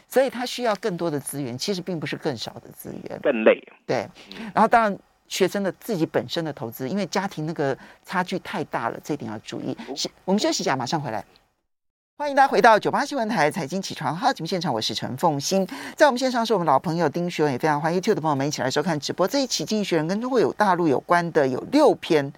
[0.08, 3.60] 所以他需要更多的资源，其实并不是更少的资源，更累。
[3.88, 4.06] 对，
[4.54, 4.96] 然后当然
[5.28, 9.76] 学生的自己本身的投资，因为家庭那个差距太大了，这一点要注意。
[10.26, 11.24] 我们休息一下，马上回来。
[12.20, 15.64] 欢迎大家回到九八新闻台财经起床号节目现场，我是陈凤欣，
[15.96, 19.28] 在我们线上是我们老朋友丁学文，也非常欢迎 YouTube 的朋友们一起来收看直播。
[19.28, 22.34] 这一期《经济学人》跟中国有大陆有关的有六篇，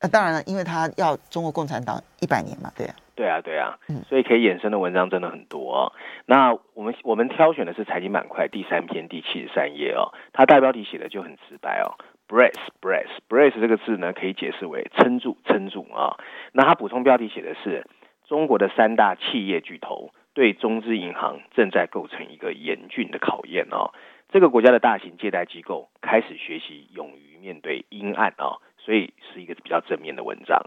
[0.00, 5.92] 呃，当然了，因为他要中国共产党一百年嘛，对啊，对啊，对啊，嗯，所以可以衍生的文章真的很多哦。
[6.26, 11.96] 那我们我们挑选的是财经板块第三篇第七十三页哦，它大标题写的就很直白哦
[12.28, 16.18] ，brace brace brace 这个字呢，可以解释为撑住撑住啊。
[16.52, 17.86] 那它补充标题写的是。
[18.32, 23.92] 中国的三大企业巨头对中资银行正在构成一个严峻的考验哦。
[24.30, 30.62] 这个国家的大型借贷机构开始学习勇于面对阴暗啊，所以是一个比较正面的文章。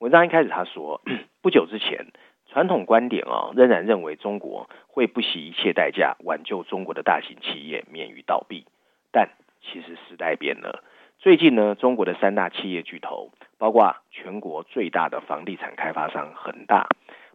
[0.00, 1.00] 文章一开始他说，
[1.40, 2.08] 不久之前，
[2.46, 8.66] 传统观点啊仍然认为中国会不惜一切代价挽救中国的大型企业免于倒闭，
[9.10, 9.30] 但
[9.62, 10.84] 其实时代变了。
[11.18, 16.86] 最近呢，中国的三大企业巨头，包括全国最大的房地产开发商恒大，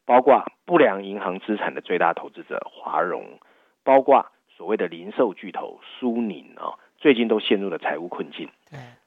[0.06, 3.40] 包括不良银行资产的最大投资者华融，
[3.84, 8.50] 包括所谓的零售巨头苏宁啊，最近都陷入了财务困境。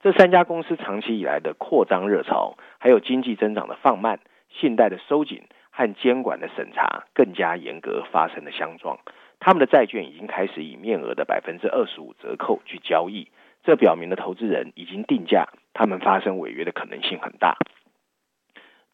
[0.03, 8.99] 这三家公司长期以来的扩张热潮，还有经济增长的放慢、信贷的收紧和监管的审查更加严格，发生了相撞。
[9.41, 13.29] 他们的债券已经开始以面额的百分之二十五折扣去交易。
[13.65, 15.49] 这表明了投资人已经定价，
[15.79, 17.55] 他们发生违约的可能性很大。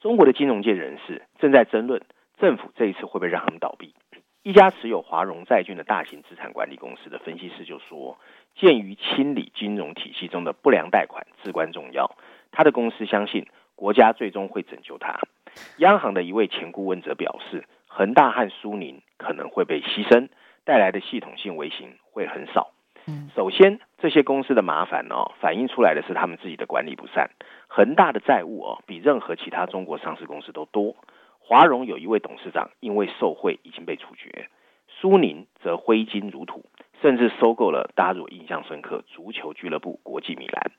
[0.01, 2.03] 中国的金融界人士正在争论，
[2.38, 3.95] 政府这一次会不会让他们倒闭？
[4.42, 8.18] 一家持有华融债券的大型资产管理公司的分析师就说
[8.59, 12.16] ：“鉴于清理金融体系中的不良贷款至关重要，
[12.51, 15.21] 他的公司相信国家最终会拯救他。”
[15.79, 20.29] 央行的一位前顾问则表示：“恒大和苏宁可能会被牺牲，
[20.64, 22.71] 带来的系统性危险会很少。”
[23.34, 27.30] 首先，这些公司的麻烦哦，反映出来的是他们自己的管理不善。
[27.66, 30.94] 恒大的债务哦，比任何其他中国上市公司都多。
[31.40, 34.48] 华融有一位董事长因为受贿已经被处决，
[34.86, 36.64] 苏宁则挥金如土，
[37.00, 40.70] 甚至收购了大家如果印象深刻足球俱乐部国际米兰。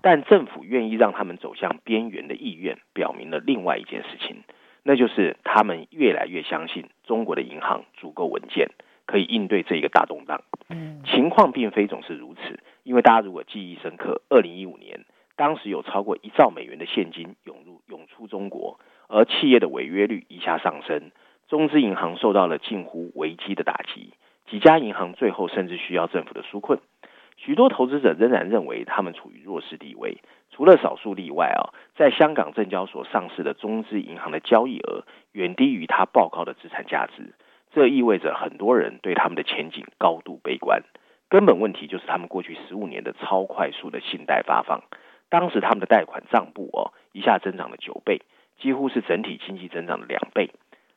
[0.00, 4.44] 但政府愿意让他们走向边缘的意愿，表明了另外一件事情，
[4.84, 8.68] 那就是他们越来越相信中国的银行足够稳健。
[9.06, 10.42] 可以应对这一个大动荡。
[11.04, 15.04] 情况并非总是如此，因为大家如果记忆深刻，二零一五年
[15.36, 21.10] 当时有超过一兆美元的现金涌入涌出中国，而企业的违约率一下上升，
[21.48, 24.14] 中资银行受到了近乎危机的打击，
[24.48, 26.80] 几家银行最后甚至需要政府的纾困。
[27.36, 30.18] 许多投资者仍然认为他们处于弱势地位。
[30.50, 37.34] 除了少数例外啊，在香港证交所上市的中资银行的交易额远低于它报告的资产价值，
[37.74, 40.82] 这意味着很多人对他们的前景高度悲观。
[41.28, 44.82] 根本问题就是他们过去十五年的超快速的信贷发放，
[45.28, 48.22] 当时他们的贷款账簿哦一下增长了九倍，
[48.58, 50.50] 几乎是整体经济增长的两倍。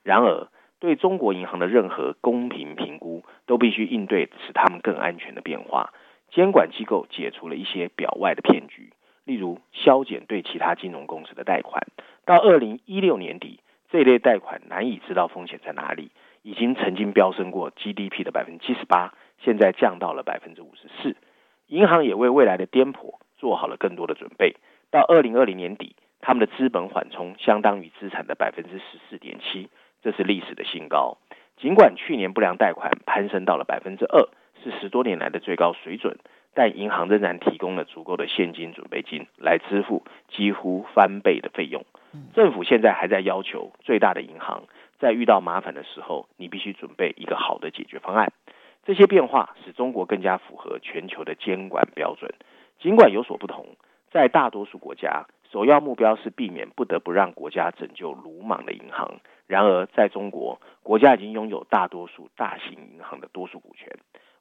[0.03, 0.47] 然而，
[0.79, 5.91] 对中国银行的任何公平评估都必须应对使他们更安全的变化。
[6.29, 8.91] 监管机构解除了一些表外的骗局。
[9.23, 11.81] 例如，削减对其他金融公司的贷款，
[12.25, 13.59] 到二零一六年底，
[13.89, 16.11] 这类贷款难以知道风险在哪里，
[16.47, 21.17] 已经曾经飙升过 GDP 的百分之七十八，现在降到了百分之五十四。
[21.67, 24.55] 银行也为未来的颠簸做好了更多的准备。
[24.89, 29.67] 到二零二零年底，他们的资本缓冲相当于资产的百分之十四点七，
[30.01, 31.17] 这是历史的新高。
[31.57, 34.29] 尽管去年不良贷款攀升到了百分之二，
[34.63, 36.17] 是十多年来的最高水准。
[36.53, 41.85] 但银行仍然提供了足够的现金准备金来支付几乎翻倍的费用。
[42.33, 44.63] 政府现在还在要求最大的银行
[44.99, 48.31] 在遇到麻烦的时候，你必须准备一个好的解决方案。
[48.83, 52.33] 这些变化使中国更加符合全球的监管标准。
[52.79, 53.65] 尽管有所不同，
[54.11, 59.19] 在大多数国家，首要目标是避免不得不让国家拯救鲁莽的银行。
[59.45, 63.89] 然而，在中国，国家已经拥有大多数大型银行的多数股权。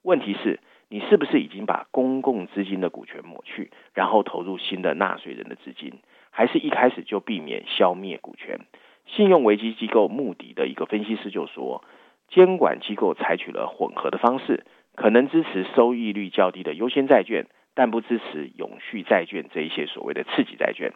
[0.03, 5.93] 问题是，你是不是已经把公共资金的股权抹去，然后投入新的纳税人的资金，
[6.31, 8.61] 还是一开始就避免消灭股权？
[9.07, 11.85] 信用危机机构穆迪的一个分析师就说，
[12.29, 14.65] 监管机构采取了混合的方式，
[14.95, 20.93] 可能支持收益率较低的优先债券，但不支持永续债券这一些所谓的次级债券。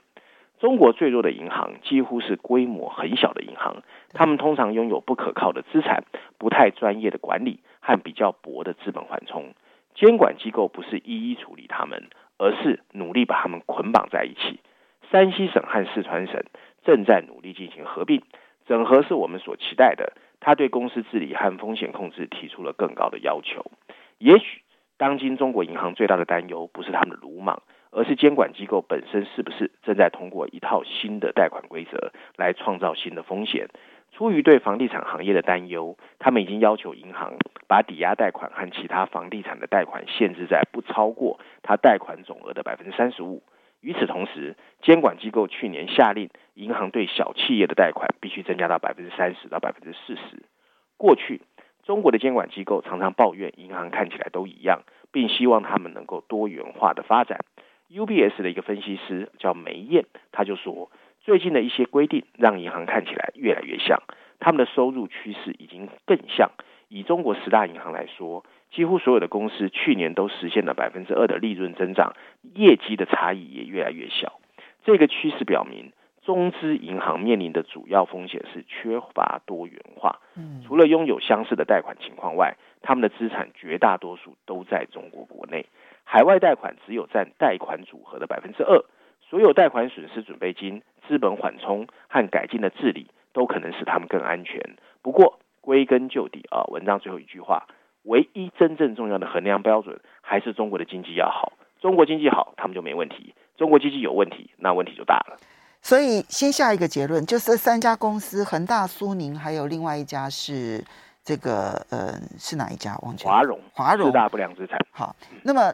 [0.59, 6.05] 中国最弱的银行几乎是规模很小的银行，他们通常拥有不可靠的资产、
[6.37, 9.55] 不太专业的管理和比较薄的资本缓冲。
[9.94, 14.61] 监管机构不是一一处理他们，而是努力把他们捆绑在一起。
[15.11, 16.44] 山西省和四川省
[16.85, 18.23] 正在努力进行合并，
[18.66, 20.12] 整合是我们所期待的。
[20.40, 23.71] 他对公司治理和风险控制提出了更高的要求。
[24.19, 24.62] 也许，
[24.97, 33.69] 当今中国银行最大的担忧不是他们的鲁莽，而是监管机构本身是不是正在通过一套新的贷款规则来创造新的风险。
[34.12, 37.35] 出于对房地产行业的担忧，他们已经要求银行
[37.69, 43.43] 把抵押贷款和其他房地产的贷款限制在不超过他贷款总额的百分之三十五。
[43.81, 50.43] 与此同时，监管机构去年下令银行对小企业的贷款必须增加到百分之三十到百分之四十。
[50.97, 51.40] 过去，
[51.83, 57.40] 中国的监管机构常常抱怨银行看起来都一样，并希望他们能够多元化的发展。
[57.90, 60.90] UBS 的一个分析师叫梅燕，他就说。
[61.23, 64.03] 最近的一些规定让银行看起来越来越像，
[64.38, 66.51] 他们的收入趋势已经更像。
[66.88, 72.14] 以中国十大银行来说，几乎所有的公司去年都实现了百分之二的利润增长，
[72.54, 74.40] 业绩的差异也越来越小。
[74.85, 80.20] 这个趋势表明，中资银行面临的主要风险是缺乏多元化。
[80.66, 85.66] 除了拥有相似的贷款情况外，他们的资产绝大多数都在中国国内，
[86.04, 88.83] 海外贷款只有占贷款组合的百分之二。
[89.28, 94.76] 所有贷款损失准备金、资本缓冲和改进的治理，都可能使他们更安全。
[95.02, 97.66] 不过，归根究底啊，文章最后一句话，
[98.04, 101.52] 唯一真正重要的衡量标准，还是中国的经济要好。
[101.80, 105.36] 中国经济好，他们就没问题；中国经济有问题，那问题就大了。
[105.82, 110.84] 所以，先下一个结论，就是三家公司：恒大、苏宁，还有另外一家是
[111.24, 112.96] 这个，呃，是哪一家？
[113.02, 113.30] 忘记了。
[113.30, 113.58] 华融。
[113.72, 114.08] 华融。
[114.08, 114.78] 四大不良资产。
[114.90, 115.72] 好，那么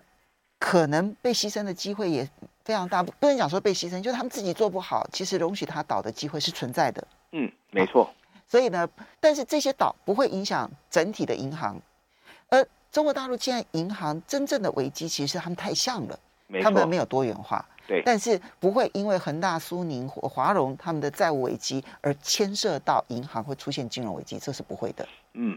[0.59, 2.29] 可能被牺牲的机会也。
[2.65, 7.07] 非常大，不能讲说被牺牲，就是他们自己做不好，其实容许他倒的机会是存在的。
[7.31, 8.11] 嗯，没错。
[8.49, 8.89] 所以呢，
[9.21, 11.81] 但是这些倒不会影响整体的银行。
[12.49, 16.19] 而中国大陆现在银行真正的危机，其实是他们太像了，
[16.63, 17.65] 他们没有多元化。
[17.87, 25.07] 对，但是不会因为恒大、苏宁、华融他们的债务危机而牵涉到银行会出现金融危机，这是不会的。
[25.35, 25.57] 嗯。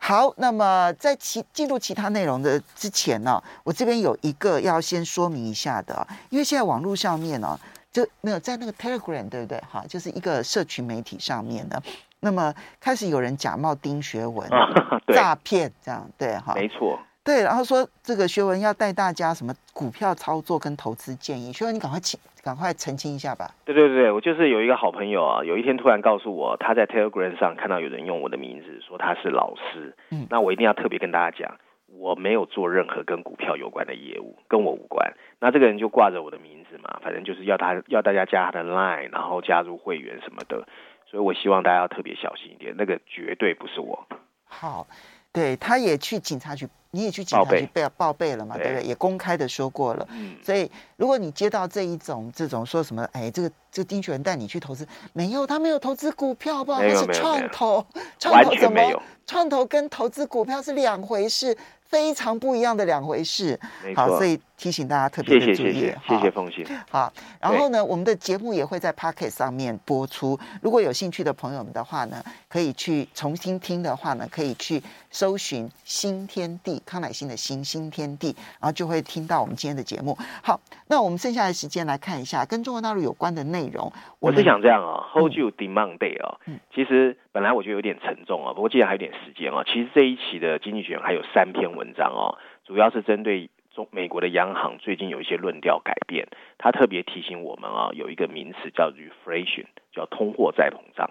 [0.00, 7.58] 好，那么在其进入其他内容的之前呢，我这边有一个要先说明一下的，因为现在网络上面呢，
[7.90, 9.60] 就没有在那个 Telegram 对不对？
[9.68, 11.82] 哈，就是一个社群媒体上面呢，
[12.20, 14.48] 那么开始有人假冒丁学文
[15.14, 16.98] 诈骗这样，对哈，没错。
[17.24, 23.50] 对，然后说这个学文要带大家什么股票操作跟投资建议，学文你赶快请赶快澄清一下吧。
[23.66, 31.56] 对对对，我就是有一个好朋友啊，有一天突然告诉我，他在 Telegram 上看到有人用我的名字说他是老师，嗯，那我一定要特别跟大家讲，
[31.98, 35.12] 我没有做任何跟股票有关的业务，跟我无关。
[35.38, 40.66] 那这个人就挂着我的名字嘛，反正就是要他要大家加他的 Line，然后加入会员什么的，
[41.10, 44.06] 所以我希望大家要特别小心一点，那个绝对不是我。
[44.44, 44.86] 好。
[45.30, 48.82] 对，他也去警察局你也去警察局报备报备了嘛，对，不对？
[48.82, 50.08] 也公开的说过了。
[50.10, 56.80] 嗯，所以如果你接到这一种这种说什么，哎，这个这个丁学文带你去投资，没有，他没有投资股票，好不好？
[56.80, 57.86] 他是创投，
[58.18, 58.80] 创投怎么？
[59.26, 61.56] 创投跟投资股票是两回事。
[61.88, 63.58] 非常不一样的两回事，
[63.96, 65.90] 好，所以提醒大家特别的注意。
[66.06, 66.66] 谢谢凤馨。
[66.90, 70.38] 好，然后呢，我们的节目也会在 Podcast 上面播出。
[70.60, 80.18] 如果有兴趣的朋友们的话呢，可以去重新听的话呢，可以去搜寻“新天地”康乃馨的新新天地，然后就会听到我们今天的节目。
[80.42, 83.90] 好，那我们剩下的时间来看一下跟中国大陆有关的内容。
[84.18, 86.36] 我是想这样啊，Hold you demand day 啊，
[86.74, 92.36] 其实本来我觉得有点沉重啊，不过既然还有点时间啊，其实这一期的经济学人还有三篇文章哦，
[92.66, 93.48] 主要是针对
[93.78, 96.26] 中美国的央行最近有一些论调改变，
[96.58, 101.08] 他特别提醒我们啊，有一个名词叫 reflation，叫通货再膨胀，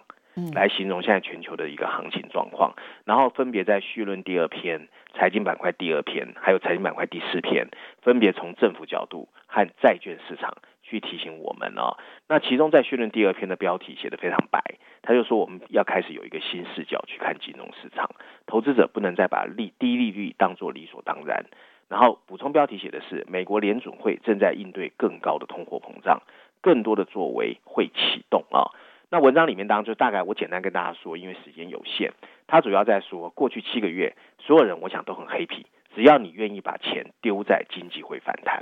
[0.53, 2.75] 来形容现在全球的一个行情状况。
[3.05, 7.69] 然后分别在绪论第二篇、财经板块第二篇，还有财经板块第四篇，
[8.01, 10.57] 分别从政府角度和债券市场。
[10.89, 11.97] 去提醒我们哦，
[12.29, 14.61] 那其中在绪论第二篇的标题写得非常白，
[15.01, 18.09] 他就说我们要开始有一个新视角去看金融市场，
[18.45, 21.43] 投资者不能再把利低利率当做理所当然。
[21.89, 26.21] 然后补充标题写的是美国联准会正在应对更高的通货膨胀，
[26.61, 28.71] 更多的作为会启动啊。
[29.09, 32.11] 那文章里面当中大概我简单跟大家说，因为时间有限，
[32.45, 35.63] 他主要在说过去七个月所有人我想都很 happy，
[35.95, 38.59] 只要你愿意把钱丢在经济会反弹。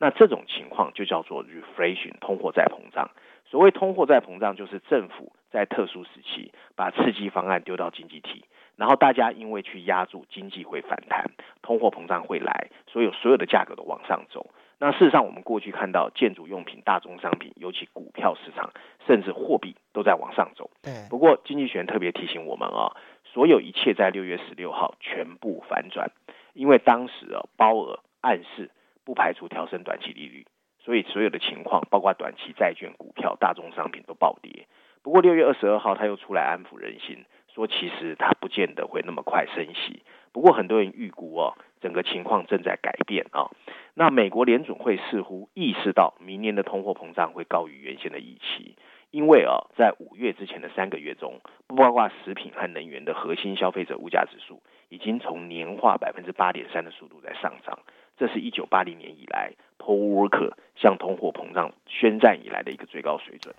[0.00, 3.08] 那这种情况就叫做 reflation，通货再膨胀。
[3.46, 8.44] 所谓通货再膨胀，就是政府在特殊时期把刺激方案丢到经济体，
[8.76, 11.30] 然后大家因为去压住经济会反弹，
[11.62, 14.50] 通货膨胀会来，所以所有的价格都往上走。
[14.78, 18.72] 那事实上，我们过去看到建筑用品、大宗商品，尤其股票市场，
[19.06, 20.70] 甚至货币都在往上走。
[20.82, 20.92] 对。
[21.08, 26.10] 不过，经济学特别提醒我们啊，所有一切在六月十六号全部反转，
[26.52, 28.70] 因为当时啊，鲍尔暗示。
[29.06, 30.46] 不排除调升短期利率，
[30.78, 34.66] 所以所有的情况，包括短期债券、股票、大宗商品都暴跌。
[35.02, 37.22] 不过六月二十二号，他又出来安抚人心，
[37.54, 40.02] 说其实它不见得会那么快升息。
[40.32, 43.48] 不过很多人预估哦，整个情况正在改变啊。
[43.94, 48.74] 那美国联总会似乎意识到明年的通货膨胀会高于原先的预期，
[49.12, 57.78] 因为啊，在五月之前的三个月中，不包括食品和能源的核心消费者物价指数，已经从年化百分之八点三的速度在上涨。
[58.16, 63.54] 这是一九八零年以来，Paul Volcker 向通货膨胀宣战以来的一个最高水准。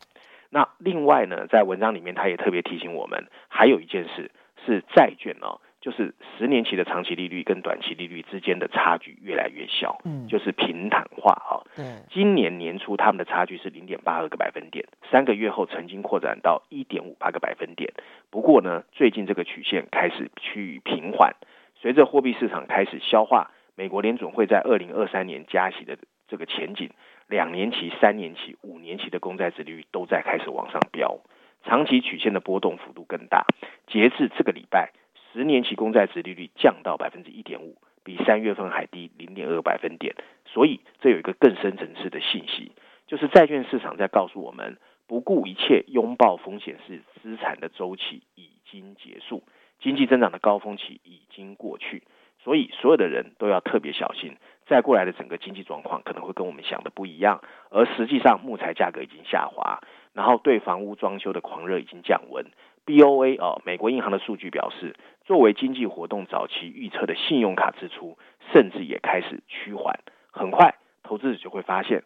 [0.50, 4.32] 那另外呢，在文章里面，他也特别提醒我们，还有一件事
[4.66, 11.60] 是债券哦，就是十年期的长期利率跟短期利率之间的差距越来越小，嗯，就是平坦化啊。
[11.76, 17.94] 对，今年年初他们的差距是零点八二个百分点，三个月后曾经扩展到一点五八个百分点。
[18.30, 21.36] 不过呢，最近这个曲线开始趋于平缓，
[21.76, 23.52] 随着货币市场开始消化。
[23.78, 25.98] 美国联准会在二零二三年加息的
[26.30, 26.92] 这个前景，
[27.28, 31.20] 两年期、三年期、五年期的公债殖利率都在开始往上飙，
[31.64, 33.46] 长期曲线的波动幅度更大。
[33.88, 34.92] 截至这个礼拜，
[35.34, 40.16] 十年期公债殖利率降到百分之一点五，比三月份还低零点二百分点。
[40.46, 42.72] 所以这有一个更深层次的信息，
[43.08, 49.44] 就是债券市场在告诉我们，不顾一切拥抱风险是资产的周期已经结束，
[49.80, 52.04] 经济增长的高峰期已经过去。
[52.44, 57.42] 所以，所有的人都要特别小心，再过来的整个经济状况可能会跟我们想的不一样。
[57.70, 59.82] 而实际上，木材价格已经下滑，
[60.14, 62.46] 然后对房屋装修的狂热已经降温。
[62.86, 64.96] BOA 哦，美国银行的数据表示，
[65.26, 68.18] 作为经济活动早期预测的信用卡支出，
[68.54, 70.00] 甚至也开始趋缓。
[70.32, 72.04] 很快，投资者就会发现，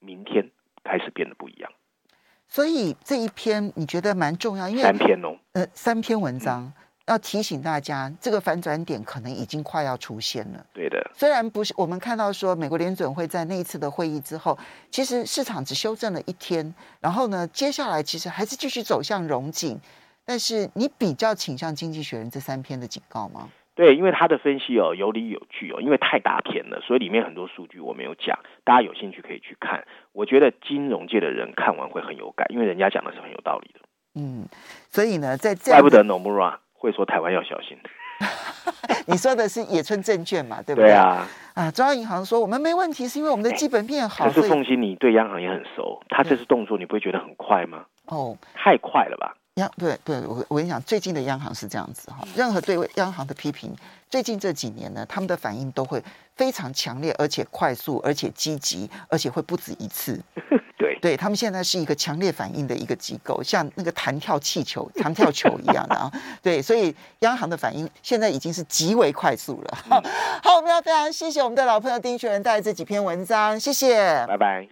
[0.00, 0.50] 明天
[0.84, 1.70] 开始变得不一样。
[2.48, 6.62] 所以这一篇你觉得蛮重要，因为三篇哦，呃，三篇文章。
[6.62, 6.72] 嗯
[7.06, 10.66] 要提醒大家，这个反转点可能已经快要出现了。
[10.72, 14.58] 对的，虽然不是我们看到说美国联准会在那一次的会议之后，
[14.90, 19.80] 其实市场只修正了一天，然后呢，接下来其实还是继续走向融景。
[20.24, 23.48] 但是你比较倾向《经济学人》这三篇的警告吗？
[23.76, 29.86] 对，因为他的分析哦有理有据哦，因为太大篇了，所以里面很多数据我没有讲，大家有兴趣可以去看。
[30.12, 33.80] 我觉得金融界的人看完会很有感，因为人家讲的是很有道理的。
[34.16, 34.48] 嗯，
[34.90, 36.56] 所以呢，在这怪不得 Nomura。
[36.78, 37.76] 会说台湾要小心，
[39.06, 40.62] 你说的是野村证券嘛？
[40.62, 40.90] 对不对？
[40.90, 44.26] 对啊，啊，中央银行说我们没问题，是因为我们的基本面好。
[44.26, 47.84] 可是凤欣，你对央行也很熟，他这次动作你不会觉得很快吗？
[48.06, 49.34] 哦，太快了吧？
[49.56, 53.74] 央对对，我我跟你讲，最近的央行是这样子哈，任何对央行的批评，
[54.10, 56.02] 最近这几年呢，他们的反应都会
[56.34, 60.20] 非常强烈，而且快速，而且积极，而且会不止一次。
[60.78, 66.12] 对，对他们现在是一个强烈反应的一个机构，像那个弹跳气球、弹跳球一样的啊。
[66.42, 69.78] 对，所以央行的反应现在已经是极为快速了。
[69.88, 70.02] 好，
[70.44, 74.68] 好，我们要非常谢谢我们的老朋友丁学仁带来这几篇文章，谢谢，拜拜。